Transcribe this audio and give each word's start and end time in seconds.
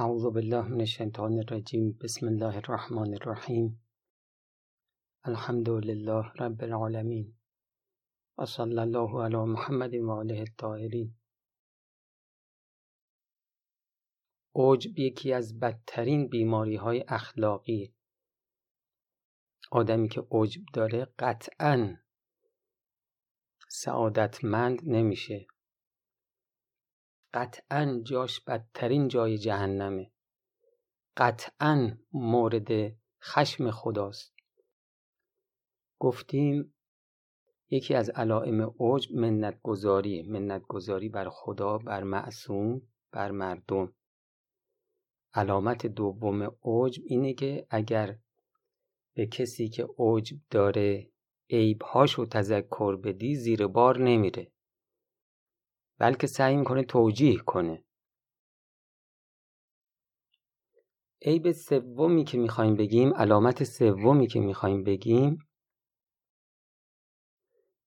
اعوذ 0.00 0.24
بالله 0.34 0.62
من 0.62 0.80
الشیطان 0.80 1.38
الرجیم. 1.38 1.98
بسم 2.02 2.26
الله 2.26 2.56
الرحمن 2.56 3.14
الرحیم. 3.14 3.84
الحمد 5.24 5.68
لله 5.68 6.32
رب 6.40 6.62
العالمین. 6.62 7.34
و 8.38 8.46
صلی 8.46 8.78
الله 8.78 9.24
علی 9.24 9.36
محمد 9.36 9.94
و 9.94 10.10
آله 10.10 10.38
الطاهرین. 10.38 11.14
عجب 14.54 14.98
یکی 14.98 15.32
از 15.32 15.60
بدترین 15.60 16.28
بیماری 16.28 16.76
های 16.76 17.04
اخلاقی. 17.08 17.94
آدمی 19.70 20.08
که 20.08 20.26
عجب 20.30 20.62
داره 20.74 21.06
قطعا 21.18 21.96
سعادتمند 23.68 24.82
نمیشه. 24.84 25.46
قطعا 27.34 28.00
جاش 28.04 28.40
بدترین 28.40 29.08
جای 29.08 29.38
جهنمه. 29.38 30.10
قطعا 31.16 31.98
مورد 32.12 32.96
خشم 33.22 33.70
خداست. 33.70 34.34
گفتیم 35.98 36.74
یکی 37.70 37.94
از 37.94 38.10
علائم 38.10 38.74
عجب 38.80 39.14
منت 39.14 39.60
گذاری 39.62 40.22
منت 40.22 40.62
گذاری 40.68 41.08
بر 41.08 41.28
خدا 41.28 41.78
بر 41.78 42.02
معصوم 42.02 42.82
بر 43.12 43.30
مردم. 43.30 43.94
علامت 45.34 45.86
دوم 45.86 46.42
عجب 46.64 47.02
اینه 47.06 47.34
که 47.34 47.66
اگر 47.70 48.18
به 49.14 49.26
کسی 49.26 49.68
که 49.68 49.88
عجب 49.98 50.36
داره 50.50 51.10
عیبهاشو 51.50 52.26
تذکر 52.26 52.96
بدی 52.96 53.34
زیر 53.36 53.66
بار 53.66 53.98
نمیره. 53.98 54.52
بلکه 55.98 56.26
سعی 56.26 56.56
می‌کنه 56.56 56.82
توجیه 56.82 57.36
کنه. 57.36 57.84
عیب 61.22 61.52
سومی 61.52 62.24
که 62.24 62.38
می‌خوایم 62.38 62.76
بگیم 62.76 63.14
علامت 63.14 63.64
سومی 63.64 64.26
که 64.26 64.40
می‌خوایم 64.40 64.84
بگیم 64.84 65.38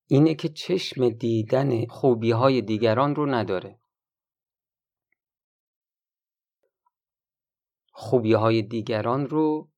اینه 0.08 0.36
که 0.36 0.50
چشم 0.50 1.10
دیدن 1.10 1.86
خوبی 1.86 2.32
های 2.32 2.62
دیگران 2.62 3.16
رو 3.16 3.26
نداره. 3.26 3.80
خوبی 7.92 8.34
های 8.34 8.62
دیگران 8.62 9.26
رو 9.26 9.70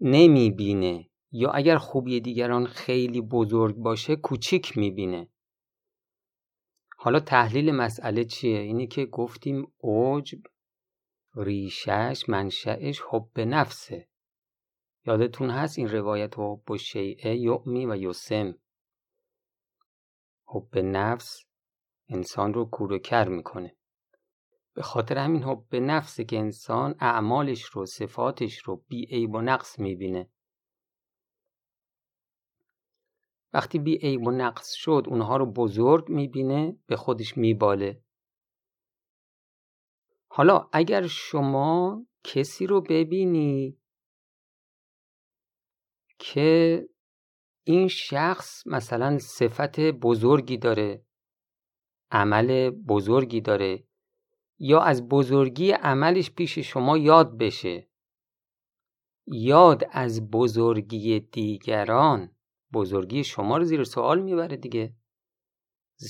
نمی‌بینه 0.00 1.10
یا 1.32 1.50
اگر 1.50 1.78
خوبی 1.78 2.20
دیگران 2.20 2.66
خیلی 2.66 3.20
بزرگ 3.20 3.76
باشه 3.76 4.16
کوچیک 4.16 4.78
می‌بینه. 4.78 5.28
حالا 7.06 7.20
تحلیل 7.20 7.72
مسئله 7.72 8.24
چیه؟ 8.24 8.58
اینه 8.58 8.86
که 8.86 9.06
گفتیم 9.06 9.72
عجب 9.82 10.38
ریشش 11.34 12.24
منشأش 12.28 13.02
حب 13.10 13.40
نفسه. 13.40 14.08
یادتون 15.06 15.50
هست 15.50 15.78
این 15.78 15.88
روایت 15.88 16.38
حب 16.38 16.76
شیعه 16.76 17.36
یعمی 17.36 17.86
و 17.86 17.96
یسم؟ 17.96 18.54
حب 20.46 20.78
نفس 20.78 21.44
انسان 22.08 22.54
رو 22.54 22.64
کور 22.64 23.28
می‌کنه. 23.28 23.76
به 24.74 24.82
خاطر 24.82 25.18
همین 25.18 25.42
حب 25.42 25.76
نفسه 25.76 26.24
که 26.24 26.38
انسان 26.38 26.94
اعمالش 27.00 27.62
رو 27.62 27.86
صفاتش 27.86 28.58
رو 28.58 28.84
بی 28.88 29.06
عیب 29.06 29.34
و 29.34 29.40
نقص 29.40 29.78
می‌بینه. 29.78 30.30
وقتی 33.56 33.78
بی 33.78 33.96
عیب 33.96 34.26
و 34.26 34.30
نقص 34.30 34.72
شد 34.72 35.04
اونها 35.08 35.36
رو 35.36 35.46
بزرگ 35.46 36.08
می‌بینه 36.08 36.78
به 36.86 36.96
خودش 36.96 37.36
میباله. 37.36 38.02
حالا 40.28 40.68
اگر 40.72 41.06
شما 41.06 42.06
کسی 42.24 42.66
رو 42.66 42.80
ببینی 42.80 43.78
که 46.18 46.82
این 47.64 47.88
شخص 47.88 48.66
مثلا 48.66 49.18
صفت 49.18 49.80
بزرگی 49.80 50.56
داره 50.56 51.06
عمل 52.10 52.70
بزرگی 52.70 53.40
داره 53.40 53.84
یا 54.58 54.80
از 54.80 55.08
بزرگی 55.08 55.70
عملش 55.70 56.30
پیش 56.30 56.58
شما 56.58 56.98
یاد 56.98 57.38
بشه 57.38 57.88
یاد 59.26 59.88
از 59.90 60.30
بزرگی 60.30 61.20
دیگران 61.20 62.35
بزرگی 62.72 63.24
شما 63.24 63.56
رو 63.56 63.64
زیر 63.64 63.84
سوال 63.84 64.22
می‌بره 64.22 64.56
دیگه. 64.56 64.94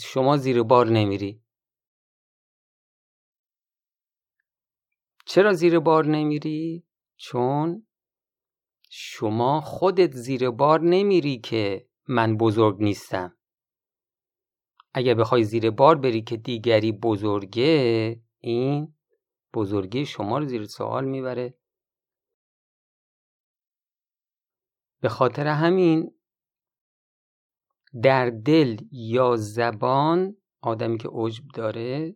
شما 0.04 0.36
زیر 0.36 0.62
بار 0.62 0.86
نمیری. 0.86 1.42
چرا 5.26 5.52
زیر 5.52 5.78
بار 5.78 6.06
نمیری؟ 6.06 6.86
چون 7.16 7.86
شما 8.90 9.60
خودت 9.60 10.12
زیر 10.12 10.50
بار 10.50 10.80
نمیری 10.80 11.38
که 11.38 11.88
من 12.08 12.36
بزرگ 12.36 12.76
نیستم. 12.82 13.36
اگر 14.94 15.14
بخوای 15.14 15.44
زیر 15.44 15.70
بار 15.70 15.96
بری 15.96 16.22
که 16.22 16.36
دیگری 16.36 16.92
بزرگه 16.92 18.20
این 18.38 18.94
بزرگی 19.54 20.06
شما 20.06 20.38
رو 20.38 20.44
زیر 20.44 20.64
سوال 20.64 21.04
می‌بره. 21.04 21.58
به 25.00 25.08
خاطر 25.08 25.46
همین 25.46 26.15
در 28.02 28.30
دل 28.30 28.76
یا 28.92 29.36
زبان 29.36 30.36
آدمی 30.62 30.98
که 30.98 31.08
عجب 31.12 31.44
داره 31.54 32.14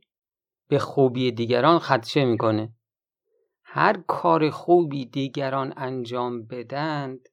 به 0.69 0.79
خوبی 0.79 1.33
دیگران 1.33 1.79
خدشه 1.79 2.25
می‌کنه. 2.25 2.75
هر 3.65 4.03
کار 4.09 4.51
خوبی 4.51 5.07
دیگران 5.07 5.75
انجام 5.77 6.47
بدند 6.47 7.29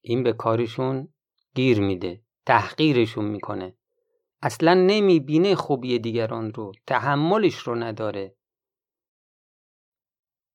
این 0.00 0.22
به 0.22 0.32
کارشون 0.32 1.08
گیر 1.54 1.80
میده 1.80 2.22
تحقیرشون 2.46 3.24
می‌کنه. 3.24 3.76
اصلا 4.42 4.74
نمی‌بینه 4.74 5.54
خوبی 5.54 5.98
دیگران 5.98 6.52
رو 6.52 6.72
تحملش 6.86 7.54
رو 7.58 7.74
نداره. 7.74 8.36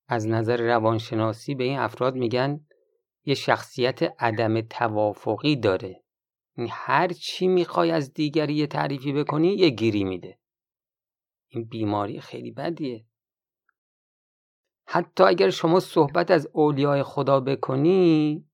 از 0.07 0.27
نظر 0.27 0.61
روانشناسی 0.61 1.55
به 1.55 1.63
این 1.63 1.79
افراد 1.79 2.15
میگن 2.15 2.65
یه 3.25 3.33
شخصیت 3.33 4.15
عدم 4.19 4.61
توافقی 4.61 5.55
داره. 5.55 6.03
هر 6.69 7.07
چی 7.07 7.47
می‌خوای 7.47 7.91
از 7.91 8.13
دیگری 8.13 8.53
یه 8.53 8.67
تعریفی 8.67 9.13
بکنی 9.13 9.47
یه 9.47 9.69
گیری 9.69 10.03
میده. 10.03 10.39
این 11.47 11.63
بیماری 11.63 12.21
خیلی 12.21 12.51
بدیه. 12.51 13.05
حتی 14.87 15.23
اگر 15.23 15.49
شما 15.49 15.79
صحبت 15.79 16.31
از 16.31 16.49
اولیای 16.53 17.03
خدا 17.03 17.39
بکنی 17.39 18.45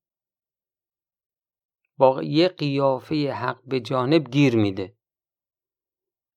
با 1.97 2.23
یه 2.23 2.47
قیافه 2.47 3.31
حق 3.31 3.59
به 3.65 3.79
جانب 3.79 4.29
گیر 4.29 4.55
میده. 4.55 4.97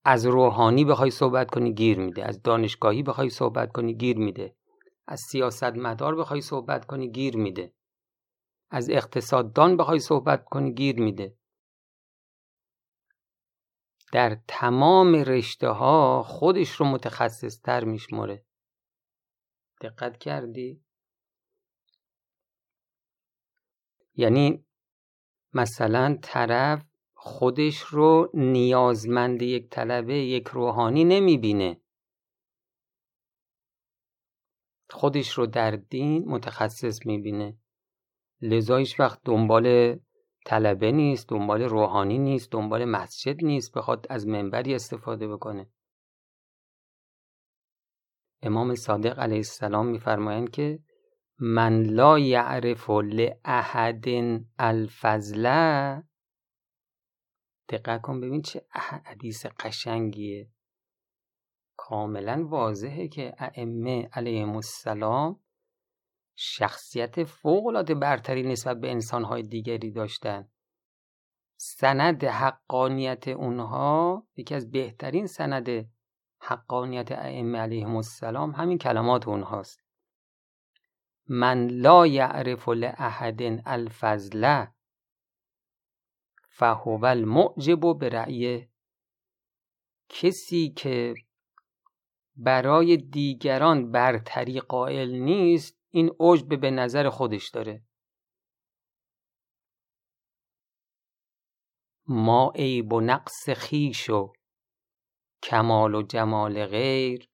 از 0.04 0.26
روحانی 0.26 0.84
بخوای 0.84 1.10
صحبت 1.10 1.50
کنی 1.50 1.74
گیر 1.74 1.98
میده. 1.98 2.24
از 2.24 2.42
دانشگاهی 2.42 3.02
بخوای 3.02 3.30
صحبت 3.30 3.72
کنی 3.72 3.94
گیر 3.94 4.18
میده. 4.18 4.56
از 5.06 5.20
سیاست 5.20 5.64
مدار 5.64 6.16
بخوای 6.16 6.40
صحبت 6.40 6.84
کنی 6.84 7.10
گیر 7.10 7.36
میده. 7.36 7.74
از 8.70 8.90
اقتصاددان 8.90 9.76
بخوای 9.76 9.98
صحبت 9.98 10.44
کنی 10.44 10.74
گیر 10.74 11.00
میده. 11.00 11.37
در 14.12 14.38
تمام 14.48 15.14
رشته 15.14 15.68
ها 15.68 16.22
خودش 16.22 16.70
رو 16.70 16.86
متخصص 16.86 17.60
تر 17.60 17.84
میشمره 17.84 18.44
دقت 19.80 20.18
کردی؟ 20.18 20.84
یعنی 24.14 24.64
مثلا 25.52 26.18
طرف 26.22 26.84
خودش 27.14 27.80
رو 27.80 28.30
نیازمند 28.34 29.42
یک 29.42 29.68
طلبه 29.70 30.14
یک 30.14 30.48
روحانی 30.48 31.04
نمی‌بینه. 31.04 31.80
خودش 34.90 35.30
رو 35.30 35.46
در 35.46 35.70
دین 35.70 36.24
متخصص 36.28 37.06
می‌بینه. 37.06 37.58
لذا 38.40 38.82
وقت 38.98 39.20
دنبال 39.24 39.98
طلبه 40.48 40.92
نیست 40.92 41.28
دنبال 41.28 41.62
روحانی 41.62 42.18
نیست 42.18 42.52
دنبال 42.52 42.84
مسجد 42.84 43.44
نیست 43.44 43.72
بخواد 43.72 44.06
از 44.10 44.26
منبری 44.26 44.74
استفاده 44.74 45.28
بکنه. 45.28 45.70
امام 48.42 48.74
صادق 48.74 49.18
علیه 49.18 49.36
السلام 49.36 49.86
میفرمایند 49.86 50.50
که 50.50 50.78
من 51.38 51.82
لا 51.82 52.18
یعرف 52.18 52.90
لاحد 52.90 54.04
الفضل. 54.58 55.46
دقت 57.68 58.00
کن 58.02 58.20
ببین 58.20 58.42
چه 58.42 58.66
حدیث 59.04 59.46
قشنگیه. 59.46 60.50
کاملا 61.76 62.46
واضحه 62.48 63.08
که 63.08 63.34
ائمه 63.38 64.08
علیهم 64.12 64.56
السلام 64.56 65.40
شخصیت 66.40 67.24
فوقالعاده 67.24 67.94
برتری 67.94 68.42
نسبت 68.42 68.80
به 68.80 68.90
انسانهای 68.90 69.42
دیگری 69.42 69.90
داشتن. 69.90 70.48
سند 71.56 72.24
حقانیت 72.24 73.28
اونها 73.28 74.26
یکی 74.36 74.54
از 74.54 74.70
بهترین 74.70 75.26
سند 75.26 75.90
حقانیت 76.40 77.12
ائمه 77.12 77.58
علیهم 77.58 77.96
السلام 77.96 78.50
همین 78.50 78.78
کلمات 78.78 79.28
اونهاست. 79.28 79.84
من 81.28 81.66
لا 81.66 82.06
یعرف 82.06 82.68
لاحد 82.68 83.42
الفضل 83.66 84.64
فهو 86.48 87.04
المعجب 87.04 87.92
برأیه. 87.92 88.68
کسی 90.08 90.68
که 90.70 91.14
برای 92.36 92.96
دیگران 92.96 93.90
برتری 93.92 94.60
قائل 94.60 95.10
نیست 95.14 95.77
این 95.90 96.10
عجب 96.20 96.60
به 96.60 96.70
نظر 96.70 97.10
خودش 97.10 97.48
داره. 97.48 97.82
ما 102.06 102.52
عیب 102.54 102.92
و 102.92 103.00
نقص 103.00 103.50
خیش 103.50 104.10
و 104.10 104.32
کمال 105.42 105.94
و 105.94 106.02
جمال 106.02 106.66
غیر 106.66 107.30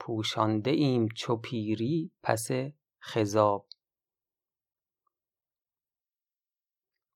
پوشانده 0.00 0.70
ایم 0.70 1.08
چو 1.16 1.36
پیری 1.36 2.12
پس 2.22 2.48
خضاب. 3.02 3.68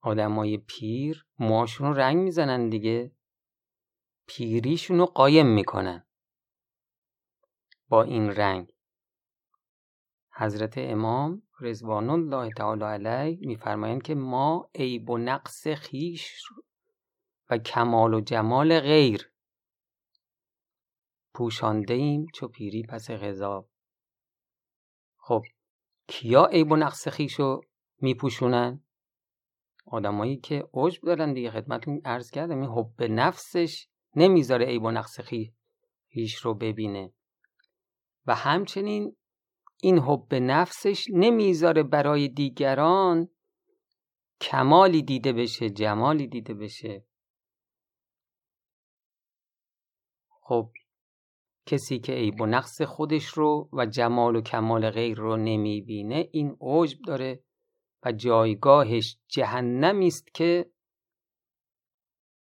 آدمای 0.01 0.59
پیر 0.59 1.27
موهاشون 1.39 1.87
رو 1.87 1.95
رنگ 1.95 2.17
می‌زنن 2.17 2.69
دیگه. 2.69 3.13
پیریشون 4.27 4.99
رو 4.99 5.07
قایم 5.07 5.47
می‌کنن. 5.47 6.07
با 7.89 8.03
این 8.03 8.31
رنگ 8.31 8.74
حضرت 10.37 10.75
امام 10.79 11.43
رضوان 11.61 12.11
الله 12.11 12.51
تعالی 12.57 12.85
علیه 12.85 13.39
میفرمایند 13.41 14.03
که 14.03 14.15
ما 14.15 14.71
عیب 14.75 15.11
و 15.11 15.19
نقص 15.19 15.69
خیش 15.69 16.43
و 17.51 17.59
کمال 17.59 18.15
و 18.15 18.21
جمال 18.21 18.81
غیر 18.81 19.31
پوشانده 21.35 21.95
ایم 21.95 22.27
چو 22.35 22.49
پیری 22.49 22.83
پس 22.83 23.11
غذاب. 23.11 23.69
خب 25.17 25.43
کیا 26.07 26.47
عیب 26.47 26.73
و 26.73 26.77
نقص 26.77 27.09
خیش 27.09 27.35
رو 27.35 27.61
میپوشونن؟ 28.01 28.85
آدمایی 29.87 30.37
که 30.37 30.69
عجب 30.75 31.03
دارن 31.03 31.33
دیگه 31.33 31.51
خدمتون 31.51 32.01
عرض 32.05 32.31
کردم 32.31 32.61
این 32.61 32.71
حب 32.71 33.03
نفسش 33.03 33.89
نمی‌ذاره 34.17 34.67
عیب 34.67 34.83
و 34.83 34.91
نقص 34.91 35.21
خیش 35.21 36.35
رو 36.35 36.55
ببینه. 36.55 37.13
و 38.27 38.35
همچنین 38.35 39.17
این 39.85 39.99
حب 39.99 40.35
نفسش 40.35 41.07
نمی‌ذاره 41.11 41.83
برای 41.83 42.29
دیگران 42.29 43.29
کمالی 44.41 45.03
دیده 45.03 45.33
بشه 45.33 45.71
جمالی 45.71 46.27
دیده 46.27 46.55
بشه. 46.55 47.07
خب 50.31 50.71
کسی 51.67 51.99
که 51.99 52.13
عیب 52.13 52.41
و 52.41 52.47
نقص 52.47 52.83
خودش 52.83 53.25
رو 53.27 53.69
و 53.73 53.87
جمال 53.87 54.37
و 54.37 54.41
کمال 54.41 54.91
غیر 54.91 55.19
رو 55.19 55.37
نمی‌بینه 55.37 56.29
این 56.33 56.57
عجب 56.61 56.99
داره 57.07 57.45
و 58.05 58.13
جایگاهش 58.13 59.19
جهنمی 59.29 60.07
است 60.07 60.35
که 60.35 60.71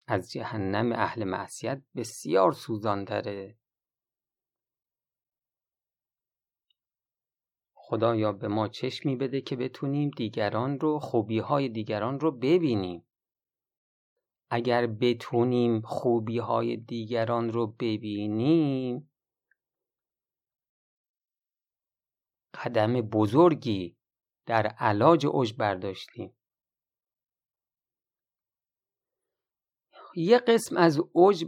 از 0.07 0.31
جهنم 0.31 0.91
اهل 0.91 1.23
معصیت 1.23 1.81
بسیار 1.95 2.51
سوزان 2.51 3.03
داره 3.03 3.57
خدایا 7.93 8.31
به 8.31 8.47
ما 8.47 8.67
چشمی 8.67 9.15
بده 9.15 9.41
که 9.41 9.55
بتونیم 9.55 10.09
دیگران 10.09 10.79
رو 10.79 10.99
خوبی 10.99 11.39
های 11.39 11.69
دیگران 11.69 12.19
رو 12.19 12.31
ببینیم. 12.31 13.05
اگر 14.49 14.87
بتونیم 14.87 15.81
خوبی 15.81 16.37
های 16.37 16.77
دیگران 16.77 17.49
رو 17.51 17.67
ببینیم 17.67 19.11
قدم 22.53 23.01
بزرگی 23.01 23.97
در 24.45 24.67
علاج 24.67 25.25
عجب 25.33 25.57
برداشتیم. 25.57 26.37
یه 30.15 30.37
قسم 30.37 30.77
از 30.77 30.99
عجب 31.15 31.47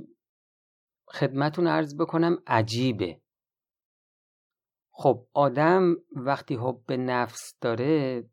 خدمتون 1.07 1.67
عرض 1.67 1.95
بکنم 1.95 2.37
عجیبه. 2.47 3.21
خب 4.97 5.27
آدم 5.33 5.95
وقتی 6.11 6.55
حب 6.55 6.91
نفس 6.91 7.57
داره 7.61 8.23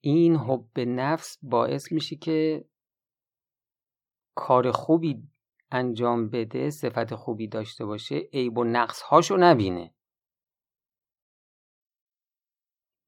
این 0.00 0.36
حب 0.36 0.80
نفس 0.80 1.38
باعث 1.42 1.92
میشه 1.92 2.16
که 2.16 2.64
کار 4.34 4.70
خوبی 4.70 5.22
انجام 5.70 6.28
بده 6.28 6.70
صفت 6.70 7.14
خوبی 7.14 7.48
داشته 7.48 7.84
باشه 7.84 8.16
عیب 8.32 8.58
و 8.58 8.64
نقص 8.64 9.02
هاشو 9.02 9.36
نبینه. 9.36 9.94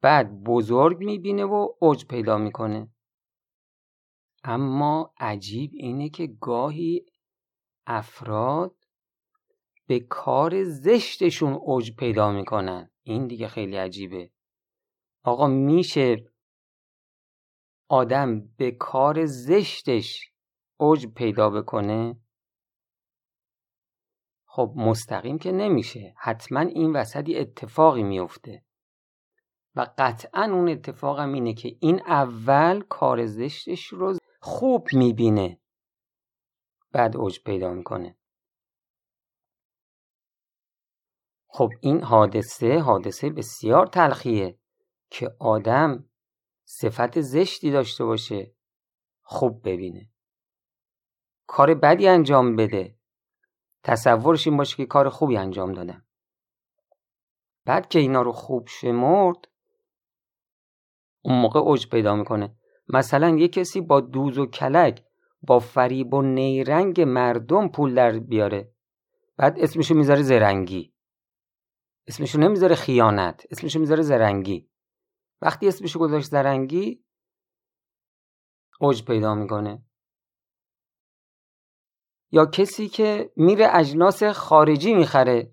بعد 0.00 0.42
بزرگ 0.44 0.98
می‌بینه 0.98 1.44
و 1.44 1.68
اوج 1.80 2.06
پیدا 2.06 2.38
می‌کنه. 2.38 2.88
اما 4.44 5.14
عجیب 5.18 5.70
اینه 5.74 6.08
که 6.08 6.26
گاهی 6.26 7.06
افراد 7.86 8.80
به 9.90 10.00
کار 10.00 10.64
زشتشون 10.64 11.52
اوج 11.52 11.96
پیدا 11.96 12.32
می‌کنن. 12.32 12.90
این 13.02 13.26
دیگه 13.26 13.48
خیلی 13.48 13.76
عجیبه. 13.76 14.31
آقا 15.25 15.46
میشه 15.46 16.32
آدم 17.88 18.40
به 18.56 18.70
کار 18.70 19.26
زشتش 19.26 20.32
اوج 20.76 21.06
پیدا 21.06 21.50
بکنه؟ 21.50 22.20
خب 24.44 24.72
مستقیم 24.76 25.38
که 25.38 25.52
نمیشه. 25.52 26.14
حتما 26.19 26.60
این 26.60 26.96
وسطی 26.96 27.36
اتفاقی 27.36 28.02
میفته 28.02 28.64
و 29.75 29.86
قطعا 29.98 30.44
اون 30.44 30.69
اتفاقم 30.69 31.32
اینه 31.32 31.54
که 31.54 31.76
این 31.81 32.00
اول 32.06 32.81
کار 32.81 33.26
زشتش 33.26 33.86
رو 33.86 34.19
خوب 34.40 34.88
می‌بینه. 34.93 35.60
بعد 36.93 37.16
اوج 37.16 37.43
پیدا 37.43 37.72
می‌کنه. 37.72 38.19
خب 41.52 41.70
این 41.81 42.02
حادثه 42.02 42.79
حادثه 42.79 43.31
بسیار 43.31 43.87
تلخیه 43.87 44.58
که 45.11 45.37
آدم 45.38 46.05
صفت 46.64 47.20
زشتی 47.20 47.70
داشته 47.70 48.05
باشه. 48.05 48.55
خوب 49.23 49.69
ببینه. 49.69 50.08
کار 51.47 51.75
بدی 51.75 52.08
انجام 52.08 52.56
بده. 52.56 52.97
تصورش 53.85 54.47
این 54.47 54.56
باشه 54.56 54.76
که 54.76 54.87
کار 54.87 55.08
خوبی 55.08 55.37
انجام 55.37 55.73
دادم 55.73 56.05
بعد 57.65 57.89
که 57.89 57.98
اینا 57.98 58.22
رو 58.22 58.32
خوب 58.32 58.69
شمرد 58.69 59.48
اون 61.22 61.41
موقع 61.41 61.60
اوج 61.60 61.89
پیدا 61.89 62.17
می‌کنه. 62.17 62.56
مثلا 62.89 63.29
یه 63.29 63.48
کسی 63.48 63.81
با 63.81 64.01
دوز 64.01 64.39
و 64.39 64.46
کلک 64.46 65.05
با 65.43 65.58
فریب 65.58 66.15
و 66.15 66.22
نیرنگ 66.22 67.01
مردم 67.01 67.69
پول 67.69 67.94
در 67.94 68.19
بیاره. 68.19 68.72
بعد 69.36 69.58
اسمشو 69.58 69.94
می‌ذاره 69.94 70.22
زرنگی. 70.22 70.94
اسمشو 72.06 72.38
نمی‌ذاره 72.38 72.74
خیانت 72.74 73.46
اسمشو 73.50 73.80
می‌ذاره 73.80 74.02
زرنگی. 74.02 74.70
وقتی 75.42 75.69
اسمشو 75.69 75.98
گذاشت 75.98 76.30
زرنگی 76.30 77.04
اوج 78.80 79.04
پیدا 79.04 79.34
می‌کنه. 79.34 79.84
یا 82.32 82.46
کسی 82.46 82.88
که 82.88 83.32
میره 83.36 83.69
اجناس 83.72 84.22
خارجی 84.22 84.94
می‌خره 84.94 85.50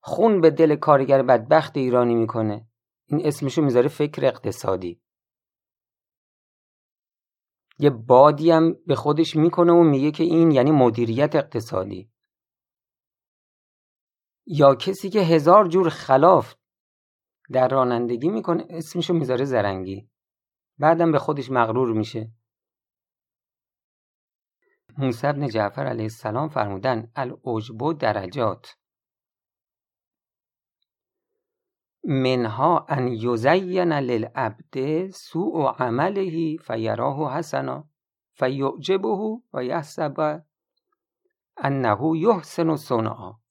خون 0.00 0.40
به 0.40 0.50
دل 0.50 0.76
کارگر 0.76 1.22
بدبخت 1.22 1.76
ایرانی 1.76 2.14
می‌کنه. 2.14 2.68
این 3.06 3.26
اسمشو 3.26 3.62
می‌ذاره 3.62 3.88
فکر 3.88 4.26
اقتصادی. 4.26 5.02
یه 7.78 7.90
بادی 7.90 8.50
هم 8.50 8.74
به 8.86 8.94
خودش 8.94 9.36
می‌کنه 9.36 9.72
و 9.72 9.82
میگه 9.82 10.10
که 10.10 10.24
این 10.24 10.50
یعنی 10.50 10.70
مدیریت 10.70 11.36
اقتصادی. 11.36 12.11
یا 14.46 14.74
کسی 14.74 15.10
که 15.10 15.20
هزار 15.20 15.68
جور 15.68 15.88
خلاف 15.88 16.54
در 17.52 17.68
رانندگی 17.68 18.28
می‌کنه 18.28 18.66
اسمشو 18.70 19.14
می‌ذاره 19.14 19.44
زرنگی. 19.44 20.10
بعدم 20.78 21.12
به 21.12 21.18
خودش 21.18 21.50
مغرور 21.50 21.92
میشه. 21.92 22.32
موسی 24.98 25.32
بن 25.32 25.48
جعفر 25.48 25.86
علیه 25.86 26.04
السلام 26.04 26.48
فرمودن 26.48 27.12
العجب 27.16 27.92
درجات. 27.98 28.76
منها 32.04 32.86
ان 32.88 33.08
یزین 33.08 33.92
للعبد 33.92 35.08
سوء 35.10 35.72
عمله 35.78 36.56
فیراه 36.56 37.38
حسنا 37.38 37.88
فیعجبه 38.32 39.40
و 39.52 39.64
یحسب 39.64 40.42
انه 41.56 42.18
یحسن 42.18 42.76
صنعا. 42.76 43.41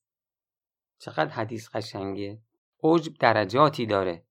چقدر 1.02 1.30
حدیث 1.30 1.70
قشنگه. 1.70 2.42
عجب 2.84 3.14
درجاتی 3.14 3.86
داره. 3.86 4.26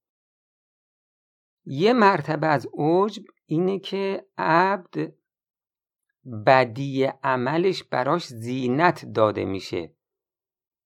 یه 1.65 1.93
مرتبه 1.93 2.47
از 2.47 2.69
عجب 2.79 3.23
اینه 3.47 3.79
که 3.79 4.27
عبد 4.39 5.12
بدی 6.47 7.05
عملش 7.05 7.85
براش 7.85 8.27
زینت 8.27 9.05
داده 9.05 9.45
میشه. 9.45 9.95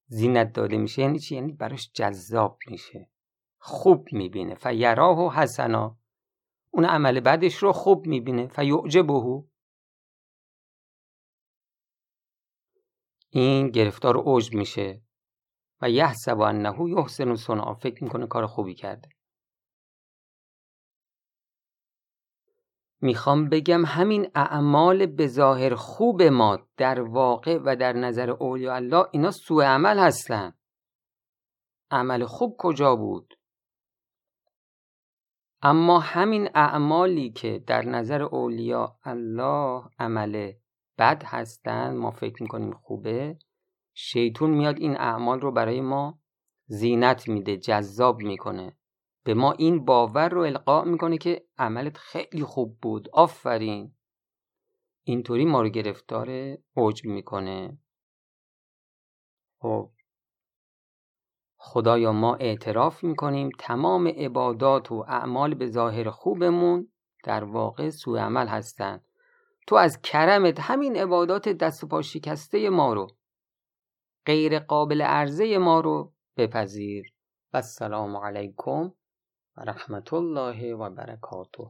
زینت 0.07 0.53
داده 0.53 0.77
میشه 0.77 1.01
یعنی 1.01 1.19
چی؟ 1.19 1.35
یعنی 1.35 1.53
براش 1.53 1.91
جذاب 1.93 2.59
میشه. 2.67 3.09
خوب 3.57 4.07
می‌بینه. 4.11 4.55
فیراه 4.55 5.19
و 5.19 5.29
حسنا. 5.29 5.97
اون 6.71 6.85
عمل 6.85 7.19
بعدش 7.19 7.55
رو 7.55 7.71
خوب 7.71 8.07
می‌بینه. 8.07 8.47
فیعجبه 8.47 9.43
این 13.29 13.69
گرفتار 13.69 14.17
اوج 14.17 14.53
میشه. 14.53 15.04
و 15.81 15.89
یحسب 15.89 16.39
انه 16.39 16.89
یحسن 16.89 17.35
صنعا 17.35 17.73
فکر 17.73 18.03
می‌کنه 18.03 18.27
کار 18.27 18.47
خوبی 18.47 18.75
کرده. 18.75 19.09
می‌خوام 23.01 23.49
بگم 23.49 23.85
همین 23.85 24.31
اعمال 24.35 25.05
به 25.05 25.27
ظاهر 25.27 25.75
خوب 25.75 26.21
ما 26.21 26.59
در 26.77 27.01
واقع 27.01 27.57
و 27.65 27.75
در 27.75 27.93
نظر 27.93 28.29
اولیاء 28.29 28.75
الله 28.75 29.05
اینا 29.11 29.31
سوء 29.31 29.63
عمل 29.63 29.99
هستن. 29.99 30.53
عمل 31.91 32.25
خوب 32.25 32.55
کجا 32.57 32.95
بود؟ 32.95 33.33
اما 35.61 35.99
همین 35.99 36.49
اعمالی 36.55 37.31
که 37.31 37.63
در 37.67 37.81
نظر 37.81 38.21
اولیاء 38.21 38.95
الله 39.03 39.83
عمل 39.99 40.53
بد 40.97 41.23
هستن 41.25 41.95
ما 41.95 42.11
فکر 42.11 42.43
می‌کنیم 42.43 42.71
خوبه. 42.73 43.37
شیطون 43.97 44.49
میاد 44.49 44.79
این 44.79 44.97
اعمال 44.97 45.41
رو 45.41 45.51
برای 45.51 45.81
ما 45.81 46.19
زینت 46.67 47.27
میده 47.27 47.57
جذاب 47.57 48.21
می‌کنه. 48.21 48.77
به 49.23 49.33
ما 49.33 49.51
این 49.51 49.85
باور 49.85 50.29
رو 50.29 50.41
القا 50.41 50.83
می‌کنه 50.83 51.17
که 51.17 51.45
عملت 51.57 51.97
خیلی 51.97 52.43
خوب 52.43 52.77
بود. 52.81 53.09
آفرین! 53.13 53.95
اینطوری 55.03 55.45
ما 55.45 55.61
رو 55.61 55.69
گرفتار 55.69 56.29
عجب 56.77 57.05
می‌کنه. 57.05 57.77
خب. 59.59 59.91
خدایا 61.57 62.11
ما 62.11 62.35
اعتراف 62.35 63.03
می‌کنیم 63.03 63.49
تمام 63.59 64.07
عبادات 64.07 64.91
و 64.91 65.05
اعمال 65.07 65.53
به 65.53 65.67
ظاهر 65.67 66.09
خوبمون 66.09 66.91
در 67.23 67.43
واقع 67.43 67.89
سوء 67.89 68.19
عمل 68.19 68.47
هستند 68.47 69.05
تو 69.67 69.75
از 69.75 70.01
کرمت 70.01 70.59
همین 70.59 70.95
عبادات 70.95 71.49
دست 71.49 71.83
و 71.83 71.87
پا 71.87 72.01
شکسته 72.01 72.69
ما 72.69 72.93
رو 72.93 73.07
غیر 74.27 74.59
قابل 74.59 75.01
عرضه 75.01 75.57
ما 75.57 75.79
رو 75.79 76.13
بپذیر. 76.37 77.13
و 77.53 77.57
السلام 77.57 78.17
علیکم 78.17 78.91
و 79.57 79.61
رحمت 79.61 80.13
الله 80.13 80.75
و 80.75 80.89
برکاته. 80.89 81.67